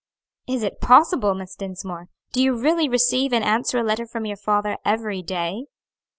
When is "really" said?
2.59-2.89